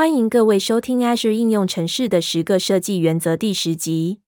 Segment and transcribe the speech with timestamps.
[0.00, 4.20] 欢迎各位收听 Azure 应用城市的十个设计原则第十集。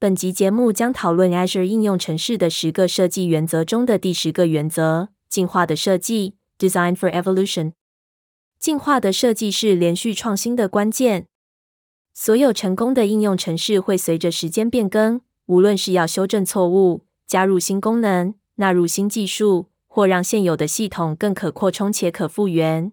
[0.00, 7.74] 本集节目将讨论 Azure 应用城市的十个设计原则中的第十个原则：进化的设计 （Design for Evolution）。
[8.58, 11.28] 进化的设计是连续创新的关键。
[12.12, 22.90] 所有成功的应用程式会随着时间变更，无论是要修正错误、加入新功能、纳入新技术，或让现有的系统更可扩充且可复原。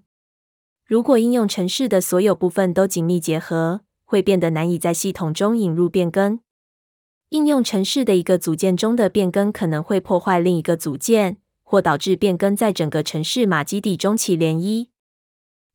[0.88, 6.40] 如果应用程式的所有部分都紧密结合，会变得难以在系统中引入变更。
[7.32, 14.88] 应用程式的一个组件中的变更可能会破坏另一个组件，或导致变更在整个程式码基底中起涟漪。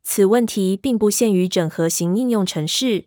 [0.03, 3.05] 此问题并不限于整合型应用程式，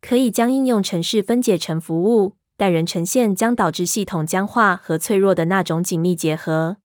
[0.00, 6.76] 可以将应用程式分解成服务，但仍呈现将导致系统僵化和脆弱的那种紧密结合。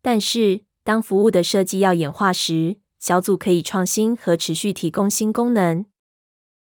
[0.00, 5.84] 但是，当服务的设计要演化时，小组可以创新和持续提供新功能。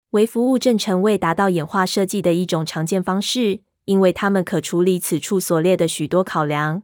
[0.09, 6.83] 微服务正成为达到演化设计的一种常见方式，因为它们可处理此处所列的许多考量。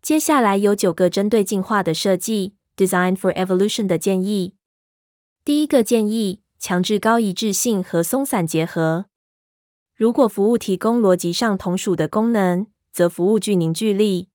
[0.00, 4.54] 接下来有九个针对进化的设计 （Design for Evolution） 的建议。
[5.44, 9.06] 第一个建议：强制高一致性和松散结合。
[9.96, 14.28] 如果服务提供逻辑上同属的功能，则服务具凝聚力。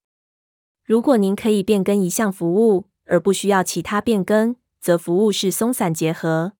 [0.83, 6.53] 如果您可以变更一项服务，而不需要其他变更，则服务是松散结合。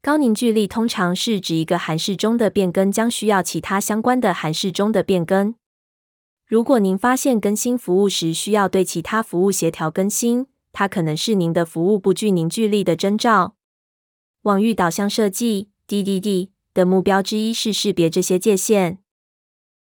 [0.00, 5.54] 高凝聚力通常是指一个函式中的变更将需要其他相关的函式中的变更。
[6.46, 13.56] 如果您发现更新服务时需要对其他服务协调更新，它可能是您的服务不具凝聚力的征兆。
[14.42, 18.98] 网域导向设计 （DDD） 的目标之一是识别这些界限。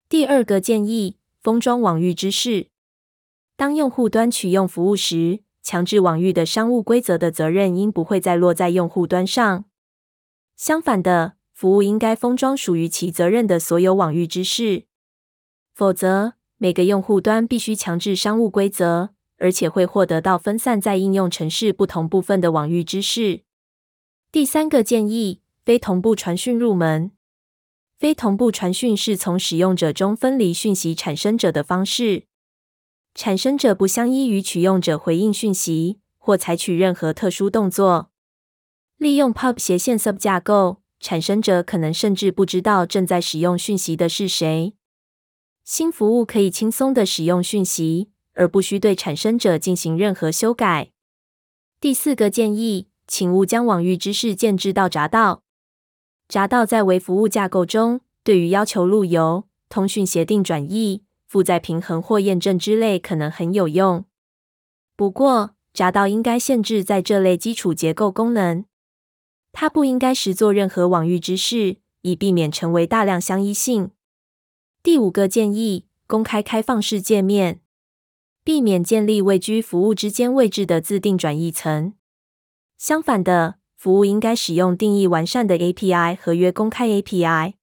[0.08, 2.67] 第二个建议：封装网域知识。
[3.58, 9.64] 当用户端取用服务时，强制网域的商务规则的责任应不会再落在用户端上。
[10.58, 14.83] 相反的，服务应该封装属于其责任的所有网域知识，
[15.73, 23.43] 否则每个用户端必须强制商务规则，而且会获得到分散在应用程式不同部分的网域知识。
[24.32, 27.11] 第三个建议：非同步传讯入门。
[27.98, 32.26] 非同步传讯是从使用者中分离讯息产生者的方式。
[33.15, 38.09] 产生者不相依于取用者回应讯息，或采取任何特殊动作。
[38.97, 44.73] 利用 Pub 斜线 Sub 架构，产生者可能甚至不知道正在使用讯息的是谁。
[45.63, 50.91] 新服务可以轻松地使用讯息，而不需对产生者进行任何修改。
[51.80, 55.43] 第四个建议，请勿将网域知识建置到闸道。
[56.27, 61.03] 闸道在微服务架构中，对于要求路由、通讯协定转译。
[61.33, 64.05] 负载平衡或验证之类可能很有用，
[64.95, 68.66] 不过闸道应该限制在这类基础结构功能。
[69.52, 73.89] 它不应该实做任何网域之事，以避免成为大量相依性。
[74.83, 77.61] 第五个建议：公开开放式界面，
[78.43, 81.95] 避免建立位居服务之间位置的自定转译层。
[82.77, 87.54] 相反的，服务应该使用定义完善的 API 合约公开 API。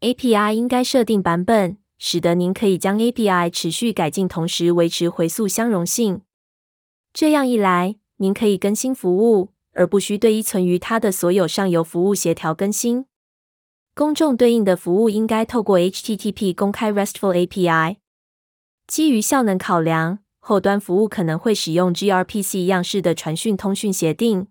[0.00, 1.76] API 应该设定版本。
[2.02, 6.22] 使得您可以将 API 持续改进，同时维持回溯相容性。
[7.12, 13.04] 这样一来，您可以更新服务，而不需对依存于它的所有上游服务协调更新。
[13.94, 17.96] 公众对应的服务应该透过 HTTP 公开 RESTful API。
[18.86, 24.46] 基于效能考量，后端服务可能会使用 gRPC 样式的传讯通讯协定。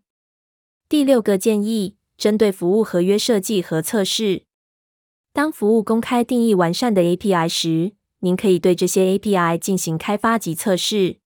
[0.87, 4.43] 第六个建议，针对服务合约设计和测试。
[5.39, 11.21] 当服务公开定义完善的 API 时，您可以对这些 API 进行开发及测试。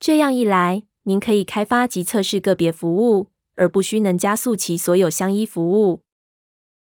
[0.00, 6.02] 这样一来，您可以开发及测试个别服务，而不需能加速其所有相依服务。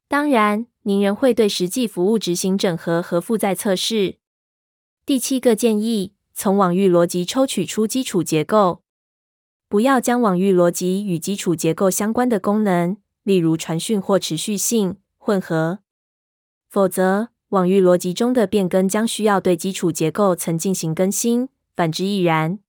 [0.07, 4.15] 当然，您仍会对实际服务执行整合和负载测试。
[5.05, 8.83] 第七个建议：从网域逻辑抽取出基础结构，
[9.67, 15.79] 不要将网域逻辑与基础结构相关的功能，例如传讯或持续性，混合。
[16.77, 22.59] 否则，网域逻辑中的变更将需要对基础结构层进行更新，反之亦然。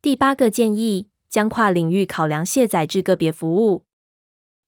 [0.00, 3.84] 第八个建议：将跨领域考量卸载至个别服务。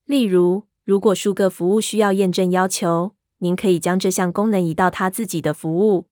[0.04, 6.08] 例如，如果数个服务需要验证要求，您可以将这项功能移到它自己的服务。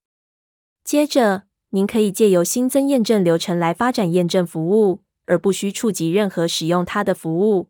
[0.83, 1.43] 接着，
[1.73, 7.69] 您可以借由新增验证流程来发展验证服务，而不需触及任何使用它的服务。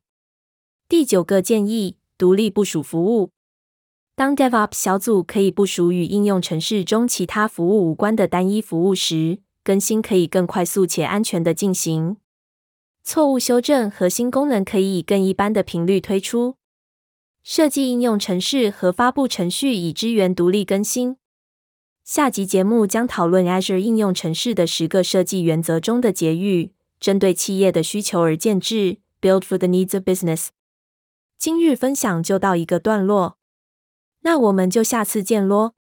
[0.88, 3.32] 第九个建议：独立部署服务。
[4.18, 12.16] 当 DevOps 小组可以部署与应用程式中其他服务无关的单一服务时，更新可以更快速且安全的进行。
[13.04, 16.56] 错误修正和新功能可以以更一般的频率推出。
[17.44, 21.16] 设计应用程式和发布程序以支援独立更新。
[22.02, 30.48] 下集节目将讨论 Azure 应用程式的十个设计原则中的结语，针对企业的需求而建制，Build for the needs of business。
[31.38, 33.37] 今日分享就到一个段落，
[34.22, 35.77] 那我们就下次见喽。